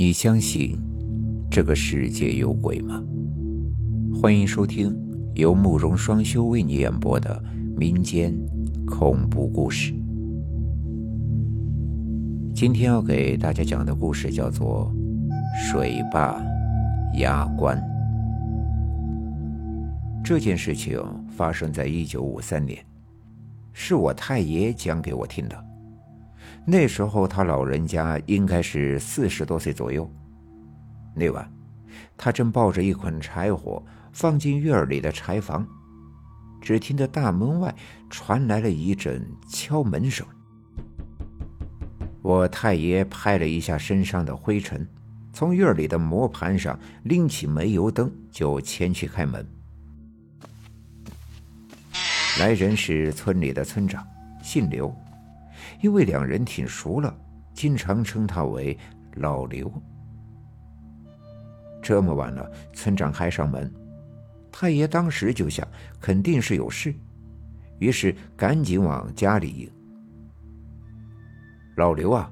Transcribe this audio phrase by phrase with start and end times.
[0.00, 0.78] 你相信
[1.50, 3.02] 这个世界有鬼吗？
[4.14, 4.96] 欢迎收听
[5.34, 7.42] 由慕容双修为你演播的
[7.76, 8.32] 民间
[8.86, 9.92] 恐怖故事。
[12.54, 14.94] 今天要给大家讲的故事叫做
[15.68, 16.40] 《水坝
[17.14, 17.76] 压关》。
[20.22, 22.78] 这件事情发生在一九五三年，
[23.72, 25.64] 是我太爷讲给我听的。
[26.66, 30.10] 那时候他老人家应该是四十多岁左右。
[31.14, 31.50] 那晚，
[32.16, 35.66] 他正抱着一捆柴火放进院里的柴房，
[36.60, 37.74] 只听得大门外
[38.10, 40.26] 传来了一阵敲门声。
[42.20, 44.86] 我太爷拍了一下身上的灰尘，
[45.32, 49.46] 从院里的磨盘上拎起煤油灯，就前去开门。
[52.38, 54.06] 来人是村里的村长，
[54.42, 54.94] 姓刘。
[55.80, 57.16] 因为两人挺熟了，
[57.54, 58.76] 经常称他为
[59.16, 59.72] 老刘。
[61.80, 63.72] 这么晚了，村长还上门，
[64.50, 65.66] 太爷当时就想
[66.00, 66.92] 肯定是有事，
[67.78, 69.70] 于是赶紧往家里迎。
[71.76, 72.30] 老刘啊，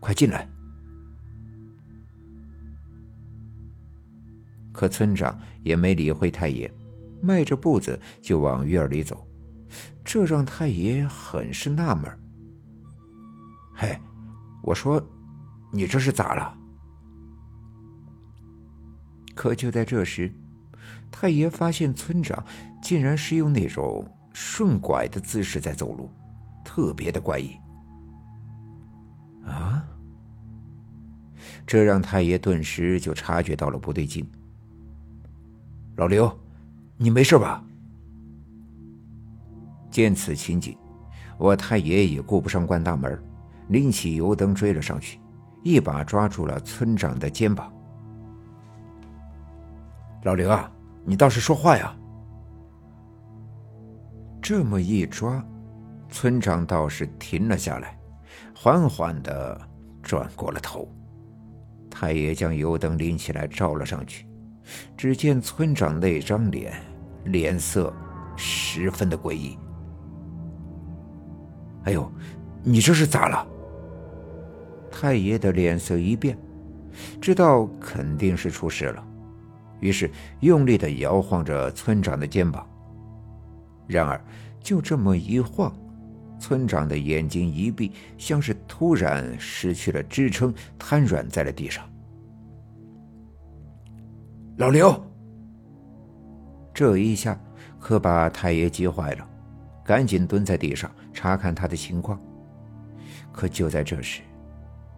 [0.00, 0.48] 快进来！
[4.72, 6.68] 可村长也没理会太爷，
[7.20, 9.24] 迈着步子就往院里走，
[10.04, 12.10] 这让太爷很是纳闷。
[13.74, 13.98] 嘿，
[14.62, 15.02] 我说，
[15.72, 16.58] 你这是咋了？
[19.34, 20.32] 可就在这时，
[21.10, 22.44] 太爷发现村长
[22.82, 26.10] 竟然是用那种顺拐的姿势在走路，
[26.64, 27.56] 特别的怪异。
[29.46, 29.84] 啊！
[31.66, 34.30] 这让太爷顿时就察觉到了不对劲。
[35.96, 36.38] 老刘，
[36.96, 37.64] 你没事吧？
[39.90, 40.76] 见此情景，
[41.38, 43.22] 我太爷也顾不上关大门。
[43.72, 45.18] 拎起油灯追了上去，
[45.64, 47.72] 一把抓住了村长的肩膀。
[50.24, 50.70] 老刘啊，
[51.04, 51.96] 你倒是说话呀！
[54.40, 55.42] 这么一抓，
[56.08, 57.98] 村长倒是停了下来，
[58.54, 59.60] 缓缓的
[60.02, 60.86] 转过了头。
[61.90, 64.26] 太爷将油灯拎起来照了上去，
[64.96, 66.74] 只见村长那张脸，
[67.24, 67.92] 脸色
[68.36, 69.58] 十分的诡异。
[71.84, 72.10] 哎呦，
[72.62, 73.46] 你这是咋了？
[74.92, 76.38] 太爷的脸色一变，
[77.20, 79.04] 知道肯定是出事了，
[79.80, 80.10] 于是
[80.40, 82.68] 用力的摇晃着村长的肩膀。
[83.88, 84.22] 然而，
[84.60, 85.74] 就这么一晃，
[86.38, 91.84] 村长的眼睛一闭，像是突然失去了支撑，瘫软在了地上。
[94.58, 94.94] 老刘，
[96.72, 97.38] 这一下
[97.80, 99.28] 可把太爷急坏了，
[99.84, 102.20] 赶紧蹲在地上查看他的情况。
[103.32, 104.20] 可就在这时，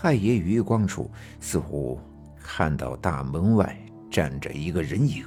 [0.00, 1.10] 太爷余光处
[1.40, 1.98] 似乎
[2.40, 3.76] 看到大门外
[4.08, 5.26] 站着一个人影，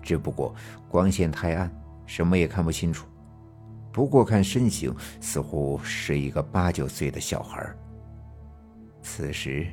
[0.00, 0.54] 只不过
[0.88, 1.68] 光线太暗，
[2.06, 3.04] 什么也看不清楚。
[3.90, 7.68] 不过看身形，似乎是一个八九岁的小孩。
[9.02, 9.66] 此时，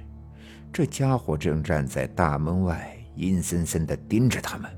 [0.74, 4.72] 这家伙正站在大门外，阴森森地盯着他们。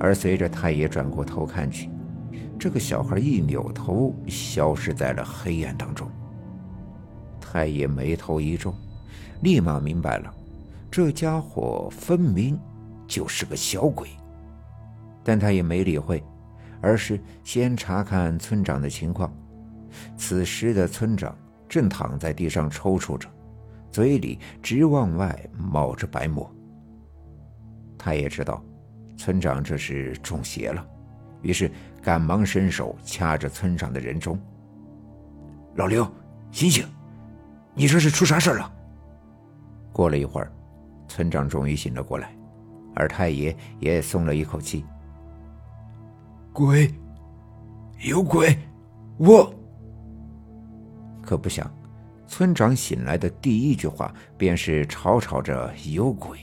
[0.00, 1.88] 而随着太爷转过头看去，
[2.58, 6.10] 这个小孩一扭头，消失在了黑暗当中。
[7.52, 8.74] 太爷眉头一皱，
[9.42, 10.34] 立马明白了，
[10.90, 12.58] 这家伙分明
[13.06, 14.08] 就是个小鬼。
[15.22, 16.24] 但他也没理会，
[16.80, 19.30] 而是先查看村长的情况。
[20.16, 21.36] 此时的村长
[21.68, 23.28] 正躺在地上抽搐着，
[23.90, 26.50] 嘴里直往外冒着白沫。
[27.98, 28.64] 他也知道
[29.18, 30.82] 村长这是中邪了，
[31.42, 31.70] 于是
[32.00, 34.40] 赶忙伸手掐着村长的人中。
[35.74, 36.10] 老刘，
[36.50, 36.86] 醒醒！
[37.74, 38.72] 你这是出啥事了？
[39.92, 40.52] 过了一会儿，
[41.08, 42.34] 村长终于醒了过来，
[42.94, 44.84] 而太爷也松了一口气。
[46.52, 46.92] 鬼，
[48.00, 48.56] 有鬼！
[49.16, 49.52] 我
[51.22, 51.70] 可不想，
[52.26, 56.38] 村长醒来的第一句话便是吵吵着有鬼。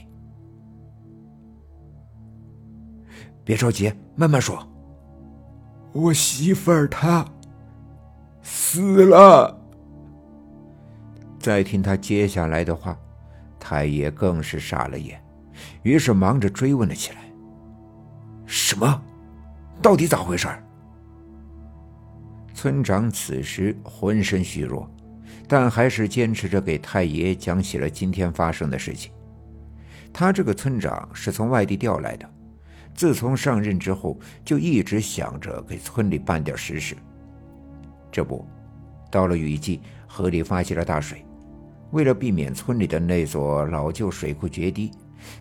[3.44, 4.66] 别着急，慢慢说。
[5.92, 7.24] 我媳妇儿她
[8.42, 9.59] 死了。
[11.40, 12.94] 再听他接下来的话，
[13.58, 15.18] 太爷更是傻了眼，
[15.82, 17.32] 于是忙着追问了起来
[18.44, 19.02] ：“什么？
[19.80, 20.46] 到底咋回事？”
[22.52, 24.86] 村长此时浑身虚弱，
[25.48, 29.10] 但还是坚持着给太爷讲起了今天发生的事情。
[30.12, 32.30] 他这个村长是从外地调来的，
[32.94, 36.94] 自从上任之后，就一直想着给村里办点实事。
[38.12, 38.46] 这不，
[39.10, 41.24] 到了雨季，河里发起了大水。
[41.92, 44.90] 为了避免村里的那座老旧水库决堤，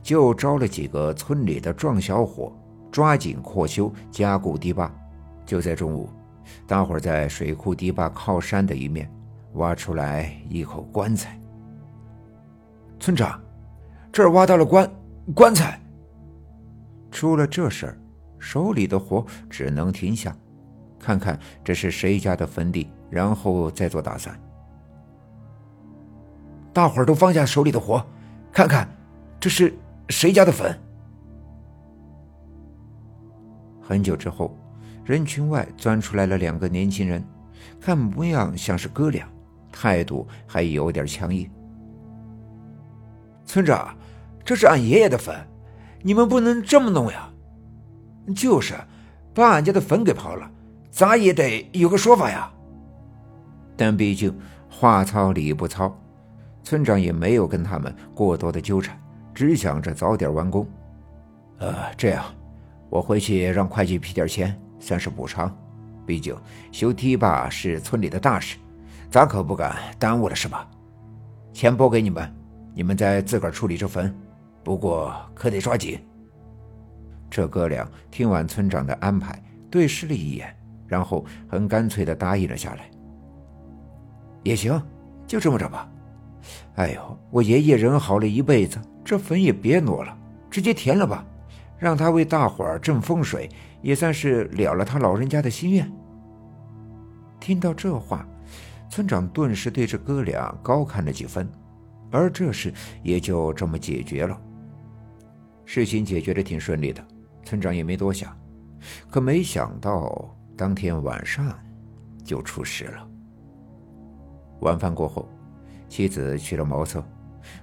[0.01, 2.51] 就招了几个村里的壮小伙，
[2.91, 4.91] 抓紧扩修加固堤坝。
[5.45, 6.09] 就在中午，
[6.67, 9.11] 大伙在水库堤坝靠山的一面
[9.53, 11.39] 挖出来一口棺材。
[12.99, 13.39] 村长，
[14.11, 14.91] 这儿挖到了棺
[15.33, 15.79] 棺材。
[17.11, 17.97] 出了这事儿，
[18.37, 20.35] 手里的活只能停下，
[20.99, 24.39] 看看这是谁家的坟地，然后再做打算。
[26.79, 28.01] 大伙儿都放下手里的活，
[28.53, 28.89] 看看
[29.37, 29.77] 这是
[30.07, 30.73] 谁家的坟。
[33.81, 34.57] 很久之后，
[35.03, 37.21] 人群外钻出来了两个年轻人，
[37.81, 39.27] 看模样像是哥俩，
[39.73, 41.51] 态度还有点强硬。
[43.43, 43.93] 村长，
[44.45, 45.35] 这是俺爷爷的坟，
[46.01, 47.29] 你们不能这么弄呀！
[48.33, 48.73] 就是，
[49.33, 50.49] 把俺家的坟给刨了，
[50.89, 52.49] 咱也得有个说法呀。
[53.75, 54.33] 但毕竟
[54.69, 55.93] 话糙理不糙。
[56.69, 58.95] 村长也没有跟他们过多的纠缠，
[59.33, 60.67] 只想着早点完工。
[61.57, 62.23] 呃，这样，
[62.91, 65.51] 我回去让会计批点钱，算是补偿。
[66.05, 66.37] 毕竟
[66.71, 68.59] 修堤坝是村里的大事，
[69.09, 70.69] 咱可不敢耽误了，是吧？
[71.53, 72.31] 钱拨给你们，
[72.75, 74.15] 你们再自个儿处理这坟，
[74.63, 75.99] 不过可得抓紧。
[77.31, 80.55] 这哥俩听完村长的安排，对视了一眼，
[80.85, 82.91] 然后很干脆的答应了下来。
[84.43, 84.79] 也行，
[85.25, 85.89] 就这么着吧。
[86.79, 90.17] 哎呦，我爷爷人好了一辈子，这坟也别挪了，
[90.49, 91.25] 直接填了吧，
[91.77, 93.49] 让他为大伙儿镇风水，
[93.81, 95.91] 也算是了了他老人家的心愿。
[97.37, 98.25] 听到这话，
[98.89, 101.51] 村长顿时对这哥俩高看了几分，
[102.11, 102.73] 而这事
[103.03, 104.39] 也就这么解决了。
[105.65, 107.05] 事情解决的挺顺利的，
[107.43, 108.33] 村长也没多想，
[109.09, 111.53] 可没想到当天晚上
[112.23, 113.05] 就出事了。
[114.61, 115.27] 晚饭过后。
[115.89, 117.03] 妻子去了茅厕，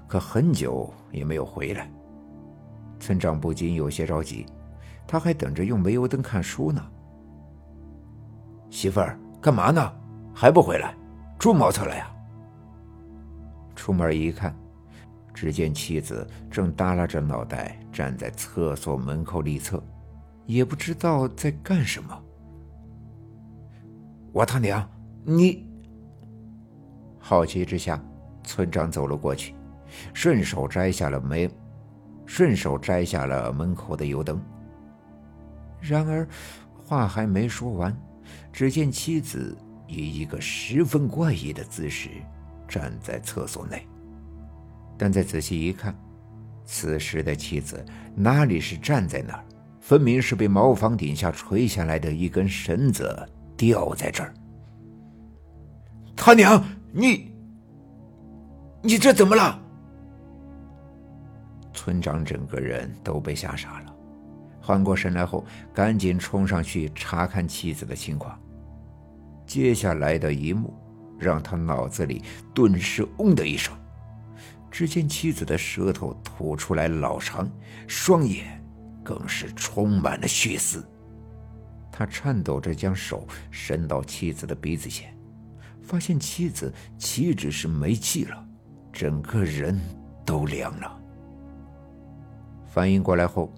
[0.06, 1.90] 可很久也没有回来。
[2.99, 4.44] 村长不禁有些着急，
[5.06, 6.84] 他还等着用煤油灯看书呢。
[8.69, 9.93] 媳妇儿，干嘛呢？
[10.34, 10.94] 还不回来？
[11.38, 12.11] 住茅厕了呀？
[13.76, 14.55] 出门一看，
[15.32, 19.81] 只见妻子正耷拉着脑袋站在厕所门口立侧，
[20.46, 22.23] 也不知道在干什么。
[24.32, 24.87] 我他娘，
[25.25, 25.64] 你！
[27.19, 28.02] 好奇之下。
[28.47, 29.55] 村长走了过去，
[30.15, 31.51] 顺手摘下了门，
[32.25, 34.41] 顺手摘下了门口的油灯。
[35.81, 36.27] 然而，
[36.75, 37.95] 话还没说完，
[38.53, 39.55] 只见妻子
[39.87, 42.09] 以一个十分怪异的姿势
[42.67, 43.87] 站在厕所内。
[44.97, 45.95] 但再仔细一看，
[46.65, 47.85] 此时的妻子
[48.15, 49.45] 哪里是站在那儿，
[49.81, 54.33] 分明是被茅房顶下垂下来的一根绳子吊在这儿。
[56.17, 57.36] 他娘，你！
[58.82, 59.62] 你这怎么了？
[61.73, 63.94] 村长整个人都被吓傻了，
[64.61, 65.44] 缓过神来后，
[65.75, 68.38] 赶紧冲上去查看妻子的情况。
[69.46, 70.75] 接下来的一幕
[71.19, 72.23] 让他脑子里
[72.55, 73.73] 顿时“嗡”的一声，
[74.70, 77.49] 只见妻子的舌头吐出来老长，
[77.87, 78.62] 双眼
[79.05, 80.84] 更是充满了血丝。
[81.93, 85.17] 他颤抖着将手伸到妻子的鼻子前，
[85.82, 88.46] 发现妻子岂止是没气了。
[88.97, 89.79] 整个人
[90.25, 90.99] 都凉了。
[92.67, 93.53] 反应过来后，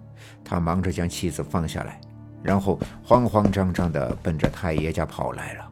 [0.45, 2.01] 他忙着将妻子放下来，
[2.43, 5.71] 然后慌慌张张地奔着太爷家跑来了。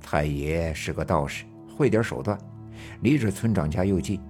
[0.00, 1.44] 太爷是个道士，
[1.76, 2.38] 会点手段，
[3.00, 4.20] 离着村长家又近。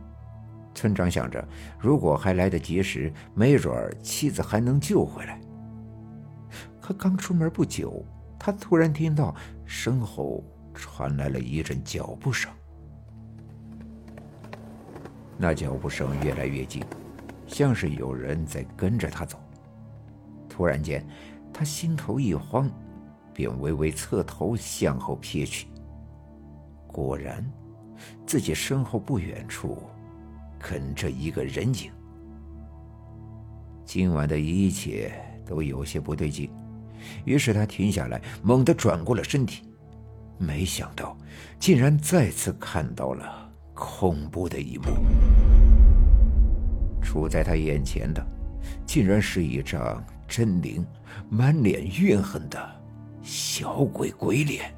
[0.73, 1.47] 村长想着，
[1.78, 5.38] 如果还来得及时，没准儿妻子还能救回来。
[6.81, 8.02] 可刚出门不久，
[8.38, 9.35] 他突然听到
[9.66, 12.50] 身后传来了一阵脚步声。
[15.37, 16.83] 那脚步声越来越近，
[17.47, 19.38] 像是有人在跟着他走。
[20.49, 21.05] 突然间，
[21.53, 22.71] 他心头一慌，
[23.33, 25.67] 便微微侧头向后瞥去。
[26.87, 27.45] 果然，
[28.25, 29.83] 自己身后不远处
[30.59, 31.91] 跟着一个人影。
[33.85, 35.12] 今晚的一切
[35.45, 36.49] 都有些不对劲，
[37.25, 39.64] 于是他停下来，猛地转过了身体，
[40.38, 41.17] 没想到
[41.59, 43.43] 竟然再次看到了。
[43.75, 44.85] 恐怖的一幕，
[47.02, 48.25] 处在他眼前的，
[48.87, 50.85] 竟然是一张狰狞、
[51.28, 52.57] 满脸怨恨的
[53.21, 54.73] 小鬼鬼脸。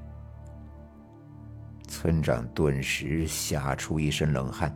[1.86, 4.74] 村长顿时吓出一身冷汗，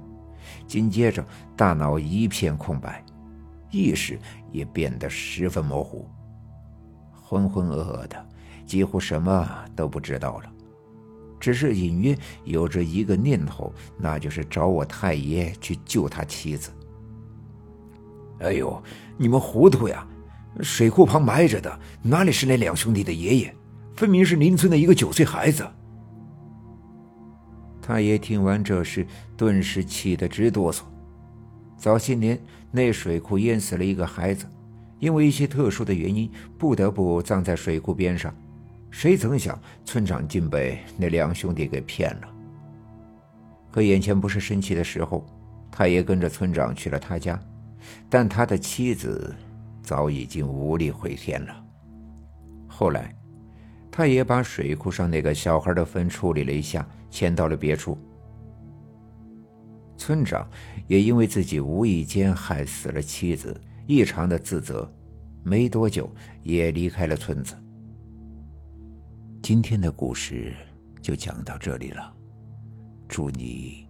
[0.67, 1.25] 紧接着
[1.57, 3.03] 大脑一片空白，
[3.71, 4.19] 意识
[4.53, 6.07] 也变得十分模糊，
[7.21, 8.29] 浑浑噩噩的，
[8.67, 10.53] 几乎什么都不知道了。
[11.40, 16.70] 只是隐约有着一个念头，那就是找我太爷去救他妻子。
[18.40, 18.82] 哎呦，
[19.16, 20.06] 你们糊涂呀！
[20.61, 23.54] 水库旁埋着的哪里是那两兄弟的爷爷，
[23.94, 25.66] 分明是邻村的一个九岁孩子。
[27.80, 29.06] 太爷听完这事，
[29.37, 30.82] 顿时气得直哆嗦。
[31.76, 32.38] 早些年，
[32.70, 34.44] 那水库淹死了一个孩子，
[34.99, 38.35] 因为一些特殊的原因，不得不葬在水库边上。
[38.90, 42.28] 谁曾想，村长竟被那两兄弟给骗了。
[43.70, 45.25] 可眼前不是生气的时候，
[45.70, 47.40] 太爷跟着村长去了他家，
[48.09, 49.35] 但他的妻子
[49.82, 51.64] 早已经无力回天了。
[52.66, 53.14] 后来，
[53.90, 57.97] 太爷把水库上那个小孩的坟处理了一下，迁到了别处。
[59.97, 60.49] 村长
[60.88, 64.90] 也因为自己无意间害死了妻子，异常的自责，
[65.44, 66.11] 没多久
[66.42, 67.54] 也离开了村子。
[69.42, 70.54] 今天的故事
[71.00, 72.14] 就讲到这里了，
[73.09, 73.88] 祝你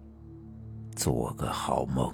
[0.95, 2.11] 做个好梦。